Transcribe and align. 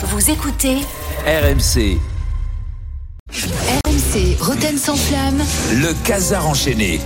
Vous 0.00 0.30
écoutez 0.30 0.76
RMC, 1.26 1.98
RMC 3.32 4.36
Roten 4.38 4.78
sans 4.78 4.94
flamme. 4.94 5.42
le 5.72 5.92
casar 6.06 6.46
enchaîné. 6.46 7.00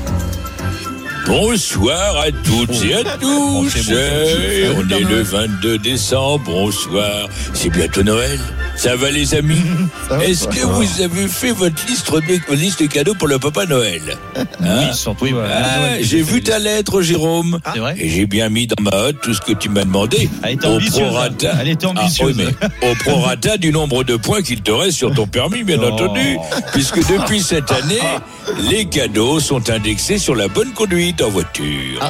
Bonsoir 1.27 2.19
à 2.19 2.31
toutes 2.45 2.85
et 2.85 2.95
à 2.95 3.17
tous. 3.17 3.89
Eh, 3.91 4.69
on 4.77 4.87
est 4.91 5.01
le 5.05 5.23
22 5.23 5.79
décembre. 5.79 6.45
Bonsoir. 6.45 7.29
C'est 7.55 7.71
bientôt 7.71 8.03
Noël. 8.03 8.39
Ça 8.77 8.97
va 8.97 9.11
les 9.11 9.35
amis 9.35 9.61
Est-ce 10.23 10.49
que 10.49 10.65
vous 10.65 11.03
avez 11.03 11.29
fait 11.29 11.53
votre 11.53 11.87
liste, 11.87 12.11
de, 12.13 12.55
liste 12.55 12.83
de 12.83 12.87
cadeaux 12.89 13.15
pour 13.15 13.29
le 13.29 13.39
Papa 13.39 13.67
Noël 13.67 14.03
Hein 14.61 14.93
surtout. 14.93 15.27
Ah, 15.45 16.01
J'ai 16.01 16.23
vu 16.23 16.43
ta 16.43 16.59
lettre, 16.59 17.01
Jérôme. 17.03 17.61
Vrai 17.77 17.95
Et 17.99 18.09
j'ai 18.09 18.27
bien 18.27 18.49
mis 18.49 18.67
dans 18.67 18.83
ma 18.83 18.97
hotte 18.97 19.17
tout 19.23 19.35
ce 19.35 19.41
que 19.41 19.53
tu 19.53 19.69
m'as 19.69 19.85
demandé. 19.85 20.29
Elle 20.43 20.55
était 20.55 20.67
au 20.67 20.71
ambitieuse, 20.73 21.07
prorata. 21.09 21.53
Elle 21.61 21.69
était 21.69 21.87
Ah, 21.97 22.07
oui, 22.25 22.35
au 22.83 22.95
prorata 23.05 23.57
du 23.57 23.71
nombre 23.73 24.05
de 24.05 24.17
points 24.17 24.43
qu'il 24.43 24.63
te 24.63 24.71
reste 24.73 24.97
sur 24.99 25.13
ton 25.15 25.27
permis, 25.27 25.63
bien 25.65 25.79
Oh. 25.83 25.87
entendu. 25.93 26.37
Puisque 26.73 26.99
depuis 27.09 27.41
cette 27.43 27.71
année, 27.71 28.01
les 28.71 28.87
cadeaux 28.87 29.39
sont 29.41 29.69
indexés 29.71 30.19
sur 30.19 30.35
la 30.35 30.49
bonne 30.49 30.73
conduite 30.73 31.21
en 31.23 31.29
voiture. 31.31 32.01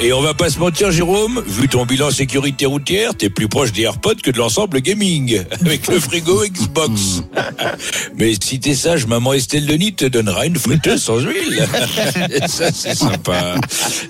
Et 0.00 0.12
on 0.12 0.20
va 0.22 0.32
pas 0.32 0.48
se 0.48 0.60
mentir, 0.60 0.92
Jérôme, 0.92 1.42
vu 1.44 1.66
ton 1.68 1.84
bilan 1.84 2.12
sécurité 2.12 2.66
routière, 2.66 3.16
t'es 3.16 3.28
plus 3.30 3.48
proche 3.48 3.72
des 3.72 3.82
AirPods 3.82 4.14
que 4.22 4.30
de 4.30 4.38
l'ensemble 4.38 4.80
gaming, 4.80 5.42
avec 5.60 5.88
le 5.88 5.98
frigo 5.98 6.44
Xbox. 6.46 7.22
Mais 8.16 8.34
si 8.40 8.60
t'es 8.60 8.76
sage, 8.76 9.06
maman 9.08 9.32
Estelle 9.32 9.66
Denis 9.66 9.94
te 9.94 10.04
donnera 10.04 10.46
une 10.46 10.54
friteuse 10.56 11.02
sans 11.02 11.18
huile. 11.18 11.66
Ça, 12.46 12.70
c'est 12.72 12.94
sympa. 12.94 13.56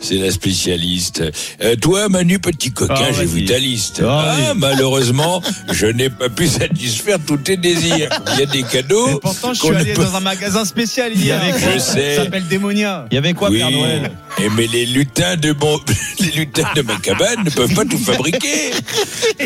C'est 0.03 0.17
la 0.17 0.31
spécialiste. 0.31 1.23
Euh, 1.63 1.75
toi, 1.77 2.11
Manu, 2.11 2.39
petit 2.39 2.71
coquin, 2.71 2.95
Ah, 3.09 3.13
j'ai 3.13 3.25
vu 3.25 3.47
ta 3.47 3.59
liste. 3.59 4.03
Ah, 4.05 4.37
Ah, 4.51 4.55
malheureusement, 4.55 5.41
je 5.73 5.87
n'ai 5.87 6.11
pas 6.11 6.29
pu 6.29 6.49
satisfaire 6.49 7.17
tous 7.27 7.39
tes 7.39 7.57
désirs. 7.57 8.11
Il 8.35 8.41
y 8.41 8.43
a 8.43 8.47
des 8.47 8.63
cadeaux. 8.63 9.19
pourtant, 9.21 9.55
je 9.55 9.61
qu'on 9.61 9.69
suis 9.69 9.77
allé 9.77 9.95
peut- 9.95 10.05
dans 10.05 10.17
un 10.17 10.21
magasin 10.21 10.67
spécial 10.67 11.15
hier. 11.17 11.41
Je 11.57 11.65
quoi 11.65 11.79
sais. 11.79 12.17
Ça 12.17 12.25
s'appelle 12.25 12.47
Démonia. 12.47 13.07
Il 13.11 13.15
y 13.15 13.19
avait 13.19 13.33
quoi, 13.33 13.49
oui, 13.49 13.59
Père 13.59 13.71
Noël? 13.71 14.11
Et 14.41 14.49
mais 14.51 14.67
les 14.67 14.87
lutins 14.87 15.37
de 15.37 15.53
mon, 15.53 15.81
les 16.21 16.31
lutins 16.31 16.69
de 16.75 16.83
ma 16.83 16.97
cabane 16.97 17.45
ne 17.45 17.51
peuvent 17.51 17.75
pas 17.75 17.85
tout 17.85 17.99
fabriquer. 17.99 18.73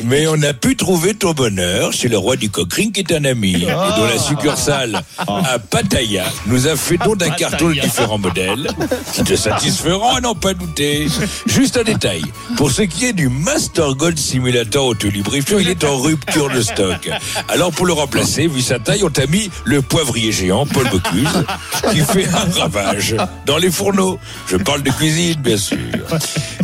Mais 0.04 0.26
on 0.26 0.40
a 0.42 0.52
pu 0.52 0.76
trouver 0.76 1.14
ton 1.14 1.32
bonheur 1.32 1.92
chez 1.92 2.08
le 2.08 2.18
roi 2.18 2.36
du 2.36 2.50
cockring 2.50 2.92
qui 2.92 3.00
est 3.00 3.12
un 3.12 3.24
ami, 3.24 3.54
et 3.54 3.66
dont 3.66 4.04
la 4.04 4.18
succursale 4.18 5.02
à 5.18 5.58
Pattaya 5.58 6.24
nous 6.46 6.66
a 6.66 6.76
fait 6.76 6.98
don 6.98 7.14
d'un 7.14 7.30
carton 7.30 7.68
de 7.68 7.74
différents 7.74 8.18
modèles 8.18 8.68
qui 9.12 9.24
te 9.24 9.36
satisferont 9.36 10.16
à 10.16 10.20
n'en 10.20 10.34
pas 10.34 10.54
douter. 10.54 11.06
Juste 11.46 11.76
un 11.76 11.84
détail. 11.84 12.22
Pour 12.56 12.70
ce 12.70 12.82
qui 12.82 13.06
est 13.06 13.12
du 13.12 13.28
Master 13.28 13.94
Gold 13.94 14.18
Simulator 14.18 14.86
Autolubrifiant, 14.86 15.58
il 15.58 15.68
est 15.68 15.84
en 15.84 15.98
rupture 15.98 16.50
de 16.50 16.60
stock. 16.60 17.10
Alors 17.48 17.72
pour 17.72 17.86
le 17.86 17.92
remplacer, 17.92 18.46
vu 18.46 18.60
sa 18.60 18.78
taille, 18.78 19.04
on 19.04 19.10
t'a 19.10 19.26
mis 19.26 19.50
le 19.64 19.82
poivrier 19.82 20.32
géant 20.32 20.66
Paul 20.66 20.88
Bocuse 20.90 21.44
qui 21.92 22.00
fait 22.00 22.26
un 22.28 22.60
ravage 22.60 23.16
dans 23.46 23.58
les 23.58 23.70
fourneaux. 23.70 24.18
Je 24.48 24.56
parle 24.56 24.81
de 24.82 24.90
cuisine, 24.90 25.40
bien 25.40 25.56
sûr. 25.56 25.76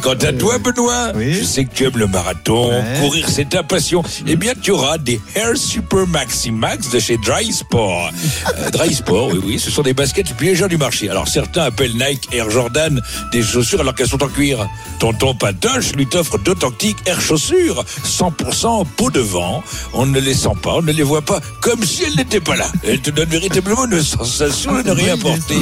Quant 0.02 0.12
à 0.12 0.32
toi, 0.32 0.58
Benoît, 0.58 1.12
Oui. 1.14 1.34
je 1.34 1.44
sais 1.44 1.64
que 1.64 1.74
tu 1.74 1.84
aimes 1.84 1.96
le 1.98 2.06
marathon, 2.06 2.70
Ouais. 2.70 3.00
courir 3.00 3.26
c'est 3.28 3.48
ta 3.48 3.62
passion. 3.62 4.02
Eh 4.26 4.36
bien, 4.36 4.52
tu 4.60 4.70
auras 4.70 4.98
des 4.98 5.20
Air 5.34 5.56
Super 5.56 6.06
Maxi 6.06 6.50
Max 6.50 6.90
de 6.90 6.98
chez 6.98 7.16
Dry 7.18 7.52
Sport. 7.52 8.10
Euh, 8.58 8.70
Dry 8.70 8.94
Sport, 8.94 9.28
oui, 9.32 9.40
oui, 9.44 9.58
ce 9.58 9.70
sont 9.70 9.82
des 9.82 9.94
baskets 9.94 10.28
les 10.28 10.34
plus 10.34 10.46
légères 10.48 10.68
du 10.68 10.76
marché. 10.78 11.08
Alors 11.10 11.28
certains 11.28 11.62
appellent 11.64 11.94
Nike 11.94 12.28
Air 12.32 12.50
Jordan 12.50 13.00
des 13.32 13.42
chaussures 13.42 13.80
alors 13.80 13.94
qu'elles 13.94 14.08
sont 14.08 14.22
en 14.22 14.28
cuir. 14.28 14.66
Tonton 14.98 15.34
Patoche 15.34 15.92
lui 15.94 16.06
t'offre 16.06 16.38
d'authentiques 16.38 16.98
Air 17.06 17.20
chaussures, 17.20 17.84
100% 18.04 18.84
peau 18.96 19.10
de 19.10 19.20
vent. 19.20 19.62
On 19.94 20.06
ne 20.06 20.18
les 20.20 20.34
sent 20.34 20.48
pas, 20.62 20.74
on 20.76 20.82
ne 20.82 20.92
les 20.92 21.02
voit 21.02 21.22
pas, 21.22 21.40
comme 21.60 21.84
si 21.84 22.04
elles 22.04 22.16
n'étaient 22.16 22.40
pas 22.40 22.56
là. 22.56 22.66
Elles 22.86 23.00
te 23.00 23.10
donnent 23.10 23.28
véritablement 23.28 23.86
une 23.86 24.02
sensation 24.02 24.74
de 24.78 24.82
ne 24.82 24.92
rien 24.92 25.16
porter 25.16 25.58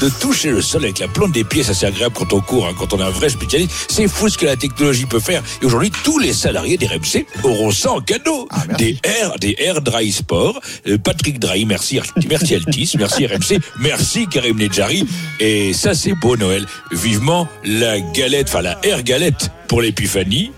de 0.00 0.08
toucher 0.08 0.50
le 0.50 0.62
sol 0.62 0.84
avec 0.84 0.98
la 0.98 1.08
plante 1.08 1.32
des 1.32 1.44
pieds, 1.44 1.62
ça 1.62 1.74
c'est 1.74 1.84
agréable 1.86 1.99
quand 2.08 2.32
on 2.32 2.40
court, 2.40 2.66
hein, 2.66 2.74
quand 2.78 2.92
on 2.92 2.98
est 2.98 3.02
un 3.02 3.10
vrai 3.10 3.28
spécialiste. 3.28 3.72
C'est 3.88 4.08
fou 4.08 4.28
ce 4.28 4.38
que 4.38 4.46
la 4.46 4.56
technologie 4.56 5.06
peut 5.06 5.20
faire. 5.20 5.42
Et 5.60 5.66
aujourd'hui, 5.66 5.90
tous 6.04 6.18
les 6.18 6.32
salariés 6.32 6.76
des 6.76 6.86
RMC 6.86 7.26
auront 7.42 7.70
ça 7.70 7.92
en 7.92 8.00
cadeau. 8.00 8.48
des 8.78 8.96
Air, 9.04 9.38
des 9.38 9.56
Air 9.58 9.82
Dry 9.82 10.10
Sport. 10.12 10.60
Euh, 10.86 10.98
Patrick 10.98 11.38
Drahi, 11.38 11.66
merci, 11.66 12.00
merci 12.28 12.54
Altis, 12.54 12.94
merci 12.98 13.26
RMC, 13.26 13.60
merci 13.80 14.26
Karim 14.26 14.58
Nedjari. 14.58 15.06
Et 15.38 15.72
ça 15.72 15.94
c'est 15.94 16.14
beau 16.14 16.36
Noël. 16.36 16.66
Vivement 16.92 17.48
la 17.64 18.00
galette, 18.00 18.48
enfin 18.48 18.62
la 18.62 18.78
Air 18.82 19.02
Galette 19.02 19.50
pour 19.68 19.82
l'épiphanie 19.82 20.52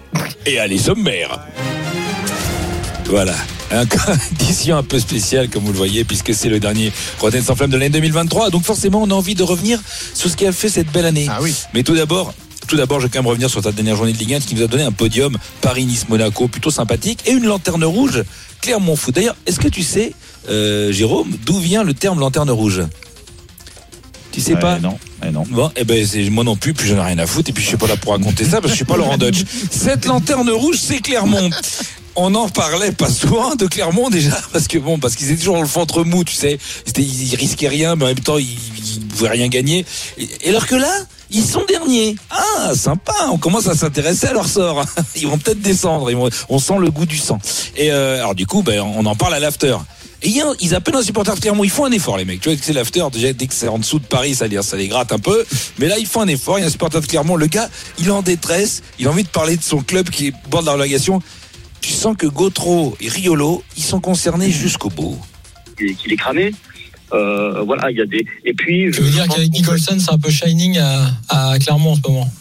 et 0.47 0.59
allez 0.59 0.79
sommaire. 0.79 1.41
Voilà. 3.07 3.35
Un 3.73 3.87
édition 4.41 4.77
un 4.79 4.83
peu 4.83 4.99
spéciale, 4.99 5.49
comme 5.49 5.65
vous 5.65 5.73
le 5.73 5.79
voyez, 5.79 6.05
puisque 6.05 6.35
c'est 6.35 6.49
le 6.49 6.61
dernier 6.61 6.93
Rotten 7.19 7.43
sans 7.43 7.57
flamme 7.57 7.71
de 7.71 7.77
l'année 7.77 7.91
2023. 7.91 8.51
Donc 8.51 8.65
forcément, 8.65 9.03
on 9.03 9.11
a 9.11 9.15
envie 9.15 9.35
de 9.35 9.43
revenir 9.43 9.81
sur 10.15 10.31
ce 10.31 10.37
qui 10.37 10.47
a 10.47 10.53
fait 10.53 10.69
cette 10.69 10.93
belle 10.93 11.07
année. 11.07 11.27
Ah 11.31 11.39
oui. 11.41 11.55
Mais 11.73 11.83
tout 11.83 11.95
d'abord, 11.95 12.35
tout 12.69 12.77
d'abord, 12.77 13.01
je 13.01 13.07
vais 13.07 13.11
quand 13.11 13.21
même 13.21 13.29
revenir 13.29 13.51
sur 13.51 13.63
ta 13.63 13.73
dernière 13.73 13.97
journée 13.97 14.13
de 14.13 14.19
Ligue 14.19 14.35
1 14.35 14.41
qui 14.41 14.55
nous 14.55 14.63
a 14.63 14.67
donné 14.67 14.83
un 14.83 14.93
podium 14.93 15.37
Paris-Nice-Monaco 15.63 16.49
plutôt 16.49 16.71
sympathique 16.71 17.21
et 17.27 17.33
une 17.33 17.47
lanterne 17.47 17.85
rouge 17.85 18.25
Clermont-Foot. 18.61 19.15
D'ailleurs, 19.15 19.37
est-ce 19.47 19.59
que 19.59 19.69
tu 19.69 19.83
sais, 19.83 20.13
euh, 20.49 20.93
Jérôme, 20.93 21.37
d'où 21.45 21.59
vient 21.59 21.83
le 21.83 21.95
terme 21.95 22.21
lanterne 22.21 22.51
rouge? 22.51 22.83
Tu 24.33 24.41
sais 24.41 24.57
pas? 24.57 24.79
Non, 24.79 24.99
eh 25.27 25.31
non. 25.31 25.45
Bon, 25.51 25.71
eh 25.77 25.85
ben, 25.85 26.07
c'est 26.07 26.31
moi 26.31 26.43
non 26.43 26.57
plus, 26.57 26.73
puis 26.73 26.89
j'en 26.89 26.97
ai 26.97 27.07
rien 27.09 27.19
à 27.19 27.27
foutre, 27.27 27.51
et 27.51 27.53
puis 27.53 27.63
je 27.63 27.69
suis 27.69 27.77
pas 27.77 27.87
là 27.87 27.97
pour 27.99 28.13
raconter 28.13 28.45
ça, 28.45 28.63
parce 28.63 28.65
que 28.65 28.71
je 28.71 28.77
suis 28.77 28.85
pas 28.87 28.97
Laurent 28.97 29.19
Dodge. 29.19 29.45
Cette 29.71 30.07
lanterne 30.07 30.49
rouge, 30.49 30.79
c'est 30.81 31.01
Clermont. 31.01 31.51
On 32.15 32.35
en 32.35 32.49
parlait 32.49 32.93
pas 32.93 33.09
souvent 33.09 33.55
de 33.55 33.67
Clermont 33.67 34.11
déjà, 34.11 34.39
parce 34.53 34.69
que 34.69 34.79
bon, 34.79 34.99
parce 34.99 35.15
qu'ils 35.15 35.31
étaient 35.31 35.39
toujours 35.39 35.55
dans 35.57 35.63
le 35.63 35.69
ventre 35.69 36.05
mou, 36.05 36.25
tu 36.25 36.35
sais. 36.35 36.59
C'était- 36.85 37.03
Ils, 37.03 37.35
risquaient 37.37 37.69
rien, 37.69 37.97
mais 37.97 38.05
en 38.05 38.09
même 38.09 38.21
temps, 38.21 38.39
ils, 38.39 38.47
ils 38.51 39.01
pouvaient 39.07 39.31
rien 39.31 39.49
gagner. 39.49 39.87
Et, 40.19 40.49
alors 40.49 40.67
que 40.67 40.75
là, 40.75 40.93
ils 41.31 41.45
sont 41.45 41.65
derniers. 41.67 42.17
Ah, 42.31 42.75
sympa, 42.75 43.15
on 43.31 43.39
commence 43.39 43.67
à 43.67 43.75
s'intéresser 43.75 44.27
à 44.27 44.35
leur 44.35 44.47
sort. 44.47 44.85
Ils 45.17 45.27
vont 45.27 45.39
peut-être 45.39 45.63
descendre, 45.63 46.11
ils 46.11 46.17
on 46.49 46.59
sent 46.59 46.75
le 46.79 46.91
goût 46.91 47.07
du 47.07 47.17
sang. 47.17 47.39
Et 47.77 47.91
euh, 47.91 48.19
alors 48.19 48.35
du 48.35 48.47
coup, 48.47 48.63
ben, 48.63 48.81
on 48.81 49.07
en 49.07 49.17
parle 49.17 49.35
à 49.35 49.41
l'after. 49.41 49.77
Et 50.25 50.33
ils 50.61 50.75
appellent 50.75 50.95
un 50.95 51.03
supporter 51.03 51.35
de 51.35 51.41
Clermont, 51.41 51.65
ils 51.65 51.71
font 51.71 51.85
un 51.85 51.91
effort 51.91 52.17
les 52.17 52.25
mecs. 52.25 52.41
Tu 52.41 52.49
vois 52.49 52.59
c'est 52.63 52.73
l'after, 52.73 53.05
déjà 53.13 53.33
dès 53.33 53.47
que 53.47 53.55
c'est 53.55 53.67
en 53.67 53.79
dessous 53.79 53.99
de 53.99 54.05
Paris, 54.05 54.35
ça, 54.37 54.47
ça 54.63 54.77
les 54.77 54.87
gratte 54.87 55.11
un 55.11 55.19
peu. 55.19 55.45
Mais 55.79 55.89
là, 55.89 55.99
ils 55.99 56.07
font 56.07 56.21
un 56.21 56.29
effort, 56.29 56.59
il 56.59 56.63
y 56.63 56.65
a 56.65 56.69
un 56.69 56.71
supporter 56.71 57.01
de 57.01 57.07
Clermont, 57.07 57.35
le 57.35 57.47
gars, 57.47 57.69
il 57.99 58.07
est 58.07 58.11
en 58.11 58.23
détresse, 58.23 58.83
il 59.01 59.09
a 59.09 59.11
envie 59.11 59.25
de 59.25 59.29
parler 59.29 59.57
de 59.57 59.63
son 59.63 59.79
club 59.81 60.11
qui 60.11 60.29
est 60.29 60.33
bord 60.49 60.61
de 60.61 60.67
la 60.67 60.75
relégation. 60.75 61.21
Sens 62.03 62.17
que 62.19 62.27
Gautreau 62.27 62.97
et 63.01 63.09
Riolo, 63.09 63.63
ils 63.77 63.83
sont 63.85 64.01
concernés 64.01 64.51
jusqu'au 64.51 64.89
bout. 64.91 65.17
qu'il 65.79 65.91
est- 65.91 65.95
qu'il 65.95 66.13
est 66.13 66.17
cramé. 66.17 66.53
Euh, 67.13 67.63
voilà, 67.63 67.91
il 67.93 67.97
y 67.97 68.01
a 68.01 68.07
des. 68.07 68.27
Et 68.45 68.53
puis. 68.55 68.91
Tu 68.93 69.03
veux 69.03 69.11
dire 69.11 69.29
qu'avec 69.29 69.51
Nicholson, 69.53 69.97
c'est 69.99 70.11
un 70.11 70.19
peu 70.19 70.31
shining 70.31 70.79
à, 70.79 71.11
à 71.29 71.59
Clermont 71.61 71.93
en 71.93 71.95
ce 71.97 72.01
moment? 72.09 72.33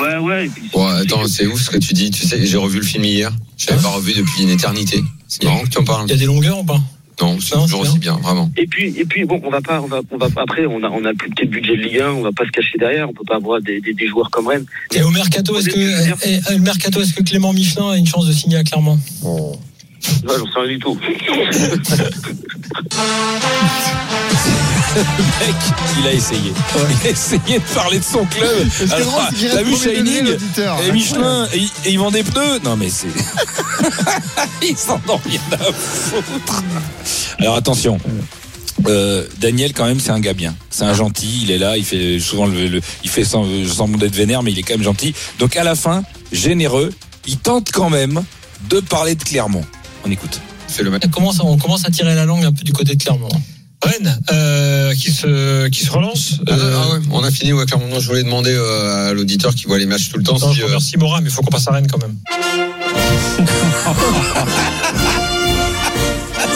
Ouais, 0.00 0.16
ouais. 0.18 0.46
et 0.46 0.48
puis- 0.48 0.70
Ouais, 0.74 0.92
attends, 1.02 1.26
c'est 1.26 1.46
ouf 1.46 1.60
ce 1.60 1.70
que 1.70 1.78
tu 1.78 1.92
dis. 1.92 2.10
Tu 2.12 2.24
sais, 2.24 2.46
j'ai 2.46 2.56
revu 2.56 2.78
le 2.78 2.84
film 2.86 3.02
hier. 3.04 3.32
Je 3.56 3.66
l'avais 3.68 3.82
pas 3.82 3.88
revu 3.88 4.12
depuis 4.14 4.42
une 4.44 4.50
éternité. 4.50 5.02
C'est 5.26 5.42
marrant 5.44 5.62
que 5.64 5.68
tu 5.70 5.78
en 5.78 5.84
parles. 5.84 6.04
Il 6.06 6.10
y 6.12 6.14
a 6.14 6.16
des 6.18 6.26
longueurs 6.26 6.60
ou 6.60 6.64
pas? 6.64 6.80
Non, 7.20 7.38
c'est 7.40 7.54
toujours 7.54 7.80
aussi 7.80 7.98
bien, 7.98 8.16
vraiment. 8.16 8.50
Et 8.56 8.66
puis, 8.66 8.94
et 8.98 9.04
puis, 9.04 9.24
bon, 9.24 9.40
on 9.44 9.50
va 9.50 9.60
pas, 9.60 9.80
on 9.80 9.86
va, 9.86 10.00
on 10.10 10.16
va 10.16 10.28
après, 10.36 10.66
on 10.66 10.82
a, 10.82 10.88
on 10.88 11.04
a 11.04 11.10
le 11.10 11.16
plus 11.16 11.30
petit 11.30 11.46
budget 11.46 11.76
de 11.76 11.82
Ligue 11.82 12.00
1, 12.00 12.10
on 12.12 12.22
va 12.22 12.32
pas 12.32 12.44
se 12.44 12.50
cacher 12.50 12.78
derrière, 12.78 13.08
on 13.08 13.12
peut 13.12 13.24
pas 13.26 13.36
avoir 13.36 13.60
des, 13.60 13.80
des, 13.80 13.92
des 13.92 14.06
joueurs 14.08 14.30
comme 14.30 14.46
Rennes. 14.46 14.66
Et 14.94 15.02
au 15.02 15.10
mercato, 15.10 15.58
est-ce 15.58 15.68
que, 15.68 15.78
eh, 16.26 16.40
eh, 16.48 16.52
le 16.54 16.60
mercato, 16.60 17.00
est-ce 17.00 17.14
que 17.14 17.22
Clément 17.22 17.52
Michelin 17.52 17.90
a 17.90 17.96
une 17.96 18.06
chance 18.06 18.26
de 18.26 18.32
signer 18.32 18.56
à 18.56 18.64
Clermont? 18.64 18.98
Ouais, 20.24 20.34
j'en 20.38 20.46
sais 20.46 20.60
rien 20.60 20.68
du 20.68 20.78
tout. 20.78 20.98
Le 24.96 25.46
mec, 25.46 25.56
il 26.00 26.06
a 26.08 26.12
essayé. 26.12 26.52
Il 27.02 27.06
a 27.06 27.10
essayé 27.10 27.58
de 27.58 27.74
parler 27.74 27.98
de 27.98 28.04
son 28.04 28.24
club. 28.24 28.68
Ce 28.70 28.84
qui 28.84 28.90
est 28.90 28.92
Alors, 28.94 29.06
drôle, 29.08 29.22
c'est 29.30 29.36
qu'il 29.36 29.48
T'as 29.50 29.56
reste 29.56 29.66
vu 29.66 29.72
premier 29.76 29.96
degré, 29.98 30.12
Shining 30.14 30.24
l'auditeur. 30.32 30.76
Et 30.86 30.92
Michelin, 30.92 31.48
et, 31.54 31.58
et 31.58 31.92
ils 31.92 31.98
vendent 31.98 32.12
des 32.14 32.22
pneus 32.22 32.58
Non 32.64 32.76
mais 32.76 32.88
c'est... 32.88 33.06
ils 34.62 34.76
s'en 34.76 35.00
ont 35.08 35.20
rien 35.24 35.40
à 35.52 35.72
foutre. 35.72 36.62
Alors 37.38 37.56
attention. 37.56 37.98
Euh, 38.86 39.26
Daniel 39.38 39.74
quand 39.74 39.84
même 39.84 40.00
c'est 40.00 40.10
un 40.10 40.20
gars 40.20 40.32
bien 40.32 40.54
c'est 40.70 40.84
un 40.84 40.94
gentil 40.94 41.40
il 41.42 41.50
est 41.50 41.58
là 41.58 41.76
il 41.76 41.84
fait 41.84 42.18
souvent 42.18 42.46
le, 42.46 42.66
le- 42.66 42.80
il 43.04 43.10
fait 43.10 43.24
sans- 43.24 43.44
semblant 43.70 43.98
d'être 43.98 44.14
vénère 44.16 44.42
mais 44.42 44.52
il 44.52 44.58
est 44.58 44.62
quand 44.62 44.72
même 44.72 44.82
gentil 44.82 45.14
donc 45.38 45.54
à 45.58 45.64
la 45.64 45.74
fin 45.74 46.02
généreux 46.32 46.88
il 47.26 47.36
tente 47.36 47.70
quand 47.72 47.90
même 47.90 48.22
de 48.70 48.80
parler 48.80 49.16
de 49.16 49.22
Clermont 49.22 49.66
on 50.04 50.10
écoute 50.10 50.40
Fais 50.68 50.82
le 50.82 50.90
match. 50.90 51.02
on 51.06 51.10
commence, 51.10 51.40
à- 51.40 51.44
on 51.44 51.58
commence 51.58 51.84
à 51.86 51.90
tirer 51.90 52.14
la 52.14 52.24
langue 52.24 52.44
un 52.44 52.52
peu 52.52 52.62
du 52.62 52.72
côté 52.72 52.94
de 52.94 53.02
Clermont. 53.02 53.28
Rennes, 53.82 54.20
euh, 54.30 54.94
qui, 54.94 55.10
se, 55.10 55.68
qui 55.68 55.84
se 55.84 55.90
relance. 55.90 56.34
Ah, 56.46 56.52
Euh, 56.52 56.76
ah 56.76 56.94
ouais, 56.94 57.00
on 57.12 57.24
a 57.24 57.30
fini, 57.30 57.52
ouais. 57.54 57.64
Non, 57.90 57.98
Je 57.98 58.06
voulais 58.08 58.22
demander 58.22 58.52
euh, 58.52 59.10
à 59.10 59.14
l'auditeur 59.14 59.54
qui 59.54 59.64
voit 59.66 59.78
les 59.78 59.86
matchs 59.86 60.10
tout 60.10 60.18
le 60.18 60.22
temps 60.22 60.38
non, 60.38 60.52
si. 60.52 60.58
je 60.58 60.62
euh, 60.62 60.66
remercie 60.66 60.96
Morin, 60.98 61.20
mais 61.22 61.30
il 61.30 61.32
faut 61.32 61.40
qu'on 61.42 61.50
passe 61.50 61.66
à 61.66 61.72
Rennes 61.72 61.86
quand 61.90 61.98
même. 61.98 62.16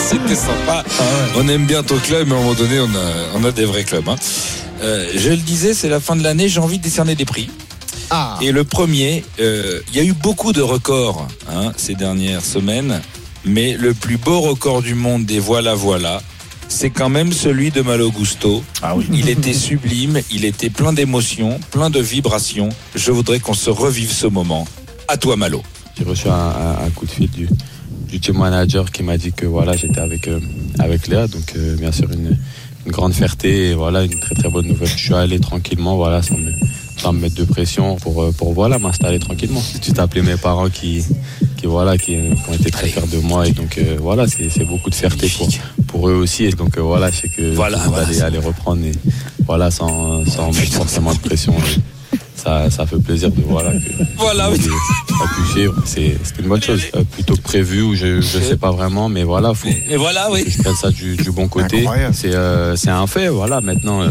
C'était 0.07 0.35
sympa. 0.35 0.83
On 1.35 1.47
aime 1.47 1.65
bien 1.65 1.83
ton 1.83 1.97
club, 1.97 2.27
mais 2.27 2.35
à 2.35 2.37
un 2.37 2.41
moment 2.41 2.53
donné, 2.53 2.79
on 2.79 2.89
a, 2.95 3.11
on 3.35 3.43
a 3.43 3.51
des 3.51 3.65
vrais 3.65 3.83
clubs. 3.83 4.07
hein. 4.07 4.15
Euh, 4.81 5.07
je 5.15 5.29
le 5.29 5.37
disais, 5.37 5.73
c'est 5.73 5.89
la 5.89 5.99
fin 5.99 6.15
de 6.15 6.23
l'année, 6.23 6.47
j'ai 6.47 6.59
envie 6.59 6.77
de 6.77 6.83
décerner 6.83 7.15
des 7.15 7.25
prix. 7.25 7.49
Ah, 8.11 8.37
Et 8.41 8.51
le 8.51 8.63
premier, 8.63 9.25
euh, 9.39 9.79
il 9.89 9.95
y 9.95 9.99
a 9.99 10.03
eu 10.03 10.13
beaucoup 10.13 10.53
de 10.53 10.61
records 10.61 11.27
hein, 11.51 11.71
ces 11.75 11.95
dernières 11.95 12.45
semaines. 12.45 13.01
Mais 13.45 13.77
le 13.77 13.93
plus 13.93 14.17
beau 14.17 14.41
record 14.41 14.81
du 14.81 14.95
monde 14.95 15.25
des 15.25 15.39
voilà 15.39 15.75
voilà, 15.75 16.21
c'est 16.67 16.89
quand 16.89 17.09
même 17.09 17.31
celui 17.31 17.69
de 17.71 17.81
Malo 17.81 18.11
Gusto. 18.11 18.63
Ah 18.81 18.95
oui. 18.95 19.05
Il 19.13 19.29
était 19.29 19.53
sublime, 19.67 20.19
il 20.31 20.45
était 20.45 20.69
plein 20.69 20.93
d'émotions, 20.93 21.59
plein 21.71 21.89
de 21.89 21.99
vibrations. 21.99 22.69
Je 22.95 23.11
voudrais 23.11 23.39
qu'on 23.39 23.53
se 23.53 23.69
revive 23.69 24.11
ce 24.11 24.27
moment. 24.27 24.67
À 25.07 25.17
toi 25.17 25.35
Malo. 25.35 25.61
J'ai 25.97 26.03
reçu 26.03 26.27
un, 26.27 26.33
un- 26.33 26.85
un 26.85 26.89
coup 26.89 27.05
de 27.05 27.11
fil 27.11 27.29
du, 27.29 27.47
du 28.09 28.19
team 28.19 28.37
manager 28.37 28.91
qui 28.91 29.03
m'a 29.03 29.17
dit 29.17 29.31
que 29.31 29.45
voilà 29.45 29.77
j'étais 29.77 29.99
avec 30.01 30.27
euh, 30.27 30.39
avec 30.79 31.07
Léa 31.07 31.27
donc 31.27 31.53
euh, 31.55 31.75
bien 31.77 31.91
sûr 31.91 32.11
une, 32.11 32.37
une 32.85 32.91
grande 32.91 33.13
fierté 33.13 33.69
et 33.69 33.73
voilà 33.75 34.03
une 34.03 34.19
très 34.19 34.33
très 34.35 34.49
bonne 34.49 34.67
nouvelle. 34.67 34.89
Je 34.89 34.97
suis 34.97 35.13
allé 35.13 35.39
tranquillement 35.39 35.95
voilà 35.95 36.21
sans 36.23 36.37
me, 36.37 36.51
sans 36.97 37.13
me 37.13 37.19
mettre 37.21 37.35
de 37.35 37.43
pression 37.45 37.95
pour 37.97 38.23
euh, 38.23 38.31
pour 38.31 38.53
voilà 38.53 38.79
m'installer 38.79 39.19
tranquillement. 39.19 39.61
Tout 39.85 39.93
appelé 40.01 40.23
mes 40.23 40.35
parents 40.37 40.69
qui 40.69 41.05
qui 41.65 41.71
voilà 41.71 41.97
qui, 41.97 42.13
qui 42.15 42.49
ont 42.49 42.53
été 42.53 42.69
très 42.71 42.87
fiers 42.87 43.07
de 43.11 43.17
moi 43.17 43.47
et 43.47 43.51
donc 43.51 43.77
euh, 43.77 43.97
voilà 43.99 44.25
c'est 44.27 44.63
beaucoup 44.65 44.89
de 44.89 44.95
fierté 44.95 45.27
pour 45.29 45.47
pour 45.87 46.09
eux 46.09 46.13
aussi 46.13 46.45
et 46.45 46.51
donc 46.51 46.77
euh, 46.77 46.81
voilà 46.81 47.09
je 47.11 47.21
sais 47.21 47.29
que 47.29 47.53
Voilà, 47.55 47.77
va 47.77 48.03
voilà, 48.03 48.25
aller, 48.25 48.37
reprendre 48.37 48.85
et 48.85 48.91
voilà 49.45 49.71
sans 49.71 50.25
sans 50.25 50.47
mettre 50.51 50.73
forcément 50.73 51.13
de 51.13 51.19
pression. 51.19 51.53
et 51.53 51.79
ça, 52.35 52.69
ça 52.69 52.85
fait 52.85 52.97
plaisir 52.99 53.29
de 53.31 53.41
voilà 53.47 53.71
que 53.71 53.77
Voilà, 54.17 54.49
oui. 54.51 54.57
que 54.57 54.63
ça 54.63 55.23
a 55.23 55.27
pu 55.27 55.51
suivre. 55.51 55.75
C'est 55.85 56.17
c'est 56.23 56.39
une 56.41 56.47
bonne 56.47 56.61
chose. 56.61 56.81
Euh, 56.95 57.03
plutôt 57.03 57.35
que 57.35 57.41
prévu 57.41 57.81
ou 57.81 57.95
je 57.95 58.21
je 58.21 58.39
sais 58.39 58.57
pas 58.57 58.71
vraiment, 58.71 59.09
mais 59.09 59.23
voilà, 59.23 59.53
faut 59.53 59.67
Et 59.89 59.97
voilà, 59.97 60.29
oui. 60.31 60.43
que 60.43 60.49
je 60.51 60.61
prenne 60.61 60.75
ça 60.75 60.89
du, 60.91 61.15
du 61.15 61.31
bon 61.31 61.47
côté. 61.47 61.85
C'est 62.13 62.33
euh, 62.33 62.75
c'est 62.75 62.89
un 62.91 63.07
fait. 63.07 63.27
Voilà, 63.29 63.61
maintenant 63.61 64.01
euh, 64.01 64.09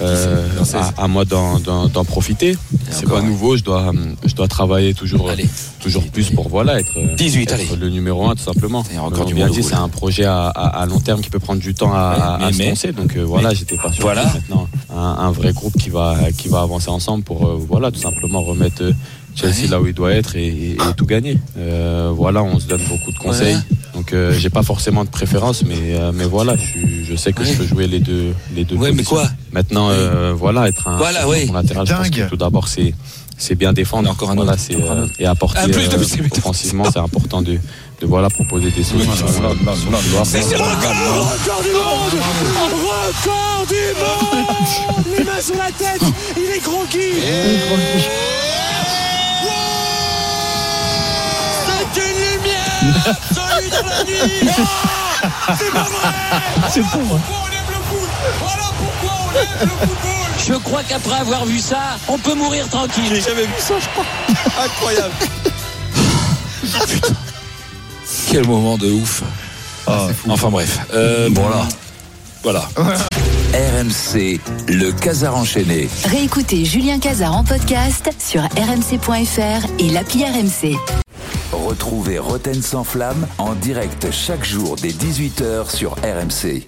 euh, 0.00 0.46
à, 0.74 1.04
à 1.04 1.08
moi 1.08 1.24
d'en- 1.24 1.58
profiter. 2.04 2.56
C'est 2.90 3.08
pas 3.08 3.20
nouveau. 3.22 3.56
Je 3.56 3.64
dois 3.64 3.92
je 4.24 4.34
dois 4.34 4.48
travailler 4.48 4.94
toujours 4.94 5.28
Allez. 5.30 5.48
toujours 5.80 6.04
plus 6.10 6.30
pour 6.30 6.48
voilà 6.48 6.78
être, 6.80 6.96
euh, 6.98 7.14
18, 7.16 7.42
être 7.42 7.52
allez. 7.54 7.68
le 7.80 7.88
numéro 7.90 8.28
un 8.28 8.34
tout 8.34 8.42
simplement. 8.42 8.84
Encore 8.98 9.10
Comme 9.18 9.26
du 9.26 9.32
on 9.34 9.36
bien 9.36 9.48
dit, 9.48 9.62
c'est 9.62 9.74
un 9.74 9.88
projet 9.88 10.24
à, 10.24 10.46
à- 10.46 10.82
à 10.82 10.86
long 10.86 11.00
terme 11.00 11.20
qui 11.20 11.30
peut 11.30 11.38
prendre 11.40 11.60
du 11.60 11.74
temps 11.74 11.92
à, 11.92 12.14
Ouais, 12.14 12.22
à, 12.22 12.34
à 12.34 12.50
mais- 12.50 12.52
se 12.52 12.68
lancer. 12.68 12.92
Donc 12.92 13.16
euh, 13.16 13.22
voilà, 13.24 13.52
j'étais 13.54 13.76
pas 13.76 13.92
sûr. 13.92 14.02
Voilà. 14.02 14.24
Maintenant, 14.26 14.68
un, 14.94 15.00
un 15.26 15.30
vrai 15.32 15.52
groupe 15.52 15.76
qui 15.76 15.90
va 15.90 16.16
qui 16.36 16.48
va 16.48 16.60
avancer 16.60 16.88
ensemble 16.90 17.24
pour 17.24 17.46
euh, 17.46 17.56
voilà 17.68 17.90
tout 17.90 18.00
simplement 18.00 18.42
remettre 18.42 18.82
euh, 18.82 18.92
Chelsea 19.34 19.68
là 19.68 19.80
où 19.80 19.86
il 19.86 19.94
doit 19.94 20.12
être 20.12 20.36
et, 20.36 20.46
et- 20.46 20.72
et 20.74 20.94
tout 20.96 21.06
gagner. 21.06 21.38
Euh, 21.58 22.10
voilà, 22.14 22.42
on 22.42 22.58
se 22.60 22.66
donne 22.68 22.82
beaucoup 22.88 23.10
de 23.12 23.18
conseils. 23.18 23.56
Donc 23.94 24.12
euh, 24.12 24.32
j'ai 24.38 24.50
pas 24.50 24.62
forcément 24.62 25.04
de 25.04 25.08
préférence, 25.10 25.62
mais 25.64 25.76
euh, 25.94 26.10
mais 26.14 26.24
voilà, 26.24 26.54
je, 26.56 27.14
sais 27.16 27.32
que 27.32 27.44
je 27.44 27.52
peux 27.54 27.64
jouer 27.66 27.86
les 27.86 28.00
deux 28.00 28.32
les 28.54 28.64
deux. 28.64 28.76
Ouais, 28.76 28.92
mais 28.92 29.02
quoi 29.04 29.28
Maintenant, 29.52 29.88
euh, 29.90 30.32
voilà, 30.36 30.68
être 30.68 30.88
un, 30.88 30.96
Voilà, 30.96 31.24
un 31.24 31.52
latéral, 31.52 31.86
je 31.86 31.92
pense 31.94 32.10
que 32.10 32.28
tout 32.28 32.36
d'abord 32.36 32.66
c'est 32.68 32.92
c'est 33.38 33.54
bien 33.54 33.72
défendre. 33.72 34.10
Encore 34.10 34.30
un 34.30 34.34
voilà, 34.34 34.52
autre. 34.52 34.60
c'est 34.66 34.74
euh, 34.76 35.06
et 35.18 35.26
apporter 35.26 35.62
plus 35.70 35.88
de- 35.88 35.96
euh, 35.96 36.28
offensivement, 36.38 36.84
c'est 36.90 36.98
important 36.98 37.42
de 37.42 37.58
de 38.00 38.06
voilà 38.06 38.28
proposer 38.30 38.70
des 38.70 38.82
solutions. 38.82 39.12
C'est 39.16 39.40
le 39.40 39.46
record, 39.48 39.62
du 41.62 41.70
monde. 41.72 42.14
Record 42.72 43.66
du 43.68 43.74
monde. 44.00 45.18
Les 45.18 45.24
mains 45.24 45.40
sur 45.40 45.56
la 45.56 45.70
tête. 45.70 46.02
Il 46.36 46.50
est 46.56 46.58
croquis 46.60 47.20
C'est 51.66 52.00
une 52.00 52.18
lumière 52.18 53.16
Salut 53.34 53.70
dans 53.70 53.88
la 53.88 54.04
nuit. 54.04 54.50
Ah 55.26 55.54
C'est 55.58 55.70
pas 55.72 55.84
vrai. 55.84 56.08
C'est 56.68 56.80
hein. 56.80 56.84
Pourquoi 56.92 57.36
on 57.44 57.46
aime 57.46 57.68
le 57.68 57.80
foot? 57.88 58.10
Voilà 58.40 58.66
pourquoi 58.78 59.12
on 59.24 59.30
aime 59.38 59.58
le 59.62 59.66
football 59.86 60.23
Je 60.46 60.54
crois 60.54 60.82
qu'après 60.82 61.16
avoir 61.20 61.44
vu 61.46 61.58
ça, 61.58 61.96
on 62.08 62.18
peut 62.18 62.34
mourir 62.34 62.68
tranquille. 62.68 63.04
J'ai 63.08 63.20
jamais 63.20 63.44
vu 63.44 63.52
ça, 63.58 63.74
je 63.80 63.86
crois. 63.88 64.04
Incroyable. 64.64 65.14
Quel 68.30 68.46
moment 68.46 68.76
de 68.76 68.90
ouf 68.90 69.22
Ah, 69.86 70.08
Enfin 70.28 70.50
bref. 70.50 70.78
Euh, 70.92 71.28
Voilà. 71.34 71.66
Voilà. 72.42 72.68
RMC, 73.54 74.38
le 74.68 74.90
Casar 74.90 75.34
enchaîné. 75.34 75.88
Réécoutez 76.04 76.66
Julien 76.66 76.98
Cazard 76.98 77.34
en 77.34 77.42
podcast 77.42 78.10
sur 78.18 78.42
rmc.fr 78.42 79.66
et 79.78 79.88
l'appli 79.88 80.24
RMC. 80.26 80.76
Retrouvez 81.52 82.18
Roten 82.18 82.60
sans 82.60 82.84
flamme 82.84 83.26
en 83.38 83.54
direct 83.54 84.08
chaque 84.10 84.44
jour 84.44 84.76
dès 84.76 84.90
18h 84.90 85.74
sur 85.74 85.92
RMC. 86.02 86.66